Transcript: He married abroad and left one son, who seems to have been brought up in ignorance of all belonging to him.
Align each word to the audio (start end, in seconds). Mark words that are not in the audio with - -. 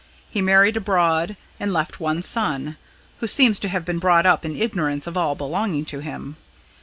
He 0.31 0.41
married 0.41 0.75
abroad 0.77 1.37
and 1.59 1.71
left 1.71 1.99
one 1.99 2.23
son, 2.23 2.75
who 3.19 3.27
seems 3.27 3.59
to 3.59 3.67
have 3.69 3.85
been 3.85 3.99
brought 3.99 4.25
up 4.25 4.43
in 4.43 4.55
ignorance 4.59 5.05
of 5.05 5.15
all 5.15 5.35
belonging 5.35 5.85
to 5.85 5.99
him. 5.99 6.37